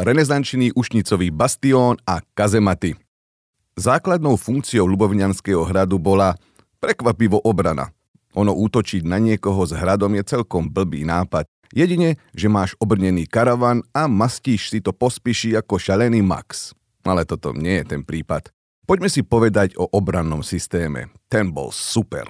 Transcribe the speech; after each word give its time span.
renesančný 0.00 0.72
ušnicový 0.72 1.28
bastión 1.28 2.00
a 2.08 2.24
kazematy. 2.32 2.96
Základnou 3.76 4.40
funkciou 4.40 4.88
Lubovňanského 4.88 5.64
hradu 5.64 6.00
bola 6.00 6.36
prekvapivo 6.80 7.40
obrana. 7.44 7.92
Ono 8.36 8.52
útočiť 8.56 9.04
na 9.04 9.20
niekoho 9.20 9.60
s 9.66 9.76
hradom 9.76 10.16
je 10.16 10.22
celkom 10.24 10.68
blbý 10.68 11.04
nápad. 11.04 11.44
Jedine, 11.70 12.18
že 12.34 12.50
máš 12.50 12.74
obrnený 12.82 13.30
karavan 13.30 13.86
a 13.94 14.10
mastíš 14.10 14.74
si 14.74 14.82
to 14.82 14.90
pospíši 14.90 15.54
ako 15.54 15.78
šalený 15.78 16.18
Max. 16.22 16.74
Ale 17.06 17.24
toto 17.24 17.54
nie 17.54 17.80
je 17.80 17.96
ten 17.96 18.02
prípad. 18.02 18.50
Poďme 18.84 19.06
si 19.06 19.22
povedať 19.22 19.78
o 19.78 19.86
obrannom 19.86 20.42
systéme. 20.42 21.14
Ten 21.30 21.54
bol 21.54 21.70
super. 21.70 22.26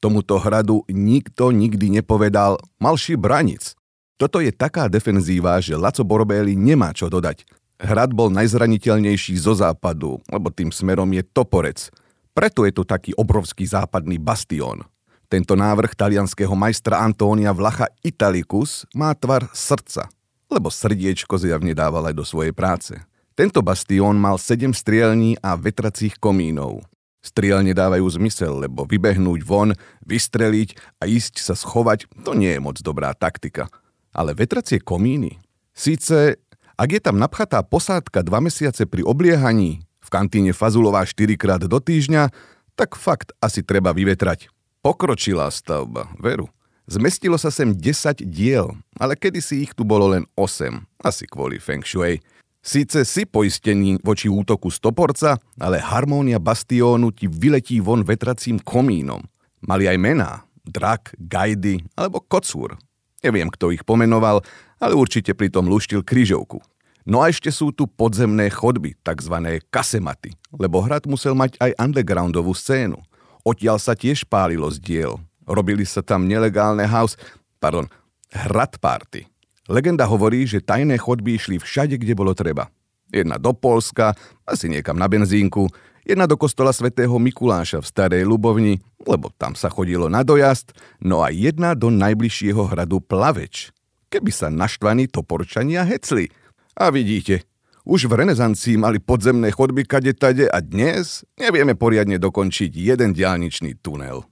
Tomuto 0.00 0.40
hradu 0.40 0.86
nikto 0.88 1.52
nikdy 1.52 2.00
nepovedal 2.00 2.56
malší 2.80 3.18
branic. 3.20 3.77
Toto 4.18 4.42
je 4.42 4.50
taká 4.50 4.90
defenzíva, 4.90 5.62
že 5.62 5.78
Laco 5.78 6.02
Borbéli 6.02 6.58
nemá 6.58 6.90
čo 6.90 7.06
dodať. 7.06 7.46
Hrad 7.78 8.10
bol 8.10 8.34
najzraniteľnejší 8.34 9.38
zo 9.38 9.54
západu, 9.54 10.18
lebo 10.26 10.50
tým 10.50 10.74
smerom 10.74 11.06
je 11.14 11.22
Toporec. 11.22 11.94
Preto 12.34 12.66
je 12.66 12.74
tu 12.74 12.82
taký 12.82 13.14
obrovský 13.14 13.62
západný 13.62 14.18
bastión. 14.18 14.82
Tento 15.30 15.54
návrh 15.54 15.94
talianského 15.94 16.50
majstra 16.58 16.98
Antónia 16.98 17.54
Vlacha 17.54 17.86
Italicus 18.02 18.90
má 18.90 19.14
tvar 19.14 19.46
srdca, 19.54 20.10
lebo 20.50 20.66
srdiečko 20.66 21.38
zjavne 21.38 21.70
dával 21.70 22.10
aj 22.10 22.18
do 22.18 22.26
svojej 22.26 22.50
práce. 22.50 22.98
Tento 23.38 23.62
bastión 23.62 24.18
mal 24.18 24.34
7 24.34 24.74
strielní 24.74 25.38
a 25.38 25.54
vetracích 25.54 26.18
komínov. 26.18 26.82
Strielne 27.22 27.70
dávajú 27.70 28.18
zmysel, 28.18 28.66
lebo 28.66 28.82
vybehnúť 28.82 29.46
von, 29.46 29.78
vystreliť 30.02 30.98
a 30.98 31.06
ísť 31.06 31.38
sa 31.38 31.54
schovať, 31.54 32.10
to 32.26 32.34
nie 32.34 32.50
je 32.50 32.58
moc 32.58 32.82
dobrá 32.82 33.14
taktika– 33.14 33.70
ale 34.18 34.34
vetracie 34.34 34.82
komíny. 34.82 35.38
Síce, 35.70 36.42
ak 36.74 36.88
je 36.90 36.98
tam 36.98 37.22
napchatá 37.22 37.62
posádka 37.62 38.26
dva 38.26 38.42
mesiace 38.42 38.82
pri 38.82 39.06
obliehaní, 39.06 39.86
v 40.02 40.08
kantíne 40.10 40.50
Fazulová 40.50 41.06
4 41.06 41.38
krát 41.38 41.62
do 41.62 41.78
týždňa, 41.78 42.34
tak 42.74 42.98
fakt 42.98 43.30
asi 43.38 43.62
treba 43.62 43.94
vyvetrať. 43.94 44.50
Pokročilá 44.82 45.46
stavba, 45.54 46.10
veru. 46.18 46.50
Zmestilo 46.88 47.36
sa 47.36 47.52
sem 47.52 47.70
10 47.76 48.24
diel, 48.26 48.74
ale 48.96 49.14
kedysi 49.14 49.62
ich 49.62 49.76
tu 49.76 49.84
bolo 49.84 50.10
len 50.16 50.24
8, 50.34 50.82
asi 51.04 51.28
kvôli 51.28 51.60
Feng 51.60 51.84
Shui. 51.84 52.18
Síce 52.64 53.04
si 53.04 53.22
poistený 53.28 54.00
voči 54.00 54.26
útoku 54.26 54.72
stoporca, 54.72 55.36
ale 55.60 55.78
harmónia 55.78 56.40
bastiónu 56.40 57.12
ti 57.12 57.28
vyletí 57.28 57.78
von 57.78 58.02
vetracím 58.02 58.58
komínom. 58.58 59.22
Mali 59.62 59.84
aj 59.84 59.98
mená, 60.00 60.30
drak, 60.64 61.12
gajdy 61.20 61.84
alebo 61.94 62.24
kocúr. 62.24 62.80
Neviem, 63.22 63.50
kto 63.50 63.74
ich 63.74 63.82
pomenoval, 63.82 64.46
ale 64.78 64.94
určite 64.94 65.34
pritom 65.34 65.66
luštil 65.66 66.06
kryžovku. 66.06 66.62
No 67.08 67.24
a 67.24 67.32
ešte 67.32 67.48
sú 67.48 67.72
tu 67.72 67.88
podzemné 67.88 68.52
chodby, 68.52 68.92
tzv. 69.00 69.64
kasematy, 69.72 70.36
lebo 70.52 70.84
hrad 70.84 71.08
musel 71.08 71.32
mať 71.32 71.56
aj 71.56 71.72
undergroundovú 71.80 72.52
scénu. 72.52 73.00
Odtiaľ 73.42 73.80
sa 73.80 73.96
tiež 73.96 74.28
pálilo 74.28 74.68
z 74.68 74.76
diel. 74.76 75.12
Robili 75.48 75.88
sa 75.88 76.04
tam 76.04 76.28
nelegálne 76.28 76.84
house, 76.84 77.16
pardon, 77.56 77.88
hrad 78.28 78.76
party. 78.76 79.24
Legenda 79.72 80.04
hovorí, 80.04 80.44
že 80.44 80.60
tajné 80.60 81.00
chodby 81.00 81.40
išli 81.40 81.56
všade, 81.56 81.96
kde 81.96 82.12
bolo 82.12 82.36
treba. 82.36 82.68
Jedna 83.08 83.40
do 83.40 83.56
Polska, 83.56 84.12
asi 84.44 84.68
niekam 84.68 85.00
na 85.00 85.08
benzínku, 85.08 85.64
jedna 86.08 86.24
do 86.24 86.40
kostola 86.40 86.72
svätého 86.72 87.12
Mikuláša 87.20 87.84
v 87.84 87.86
Starej 87.86 88.24
Lubovni, 88.24 88.80
lebo 89.04 89.28
tam 89.36 89.52
sa 89.52 89.68
chodilo 89.68 90.08
na 90.08 90.24
dojazd, 90.24 90.72
no 91.04 91.20
a 91.20 91.28
jedna 91.28 91.76
do 91.76 91.92
najbližšieho 91.92 92.72
hradu 92.72 93.04
Plaveč, 93.04 93.68
keby 94.08 94.32
sa 94.32 94.48
naštvaní 94.48 95.12
toporčania 95.12 95.84
hecli. 95.84 96.32
A 96.72 96.88
vidíte, 96.88 97.44
už 97.84 98.08
v 98.08 98.24
renesancii 98.24 98.80
mali 98.80 98.96
podzemné 99.04 99.52
chodby 99.52 99.84
kade 99.84 100.16
tade 100.16 100.48
a 100.48 100.64
dnes 100.64 101.28
nevieme 101.36 101.76
poriadne 101.76 102.16
dokončiť 102.16 102.72
jeden 102.72 103.12
diálničný 103.12 103.76
tunel. 103.84 104.24